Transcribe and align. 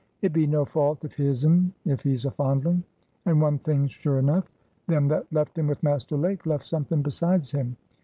It 0.23 0.33
be 0.33 0.47
no 0.47 0.65
fault 0.65 1.03
of 1.03 1.13
his'n 1.13 1.73
if 1.85 2.01
he's 2.01 2.25
a 2.25 2.31
fondling. 2.31 2.83
And 3.27 3.39
one 3.39 3.59
thing's 3.59 3.91
sure 3.91 4.17
enough. 4.17 4.49
Them 4.87 5.07
that 5.09 5.31
left 5.31 5.55
him 5.59 5.67
with 5.67 5.83
Master 5.83 6.17
Lake 6.17 6.47
left 6.47 6.65
something 6.65 7.03
besides 7.03 7.51
him. 7.51 7.77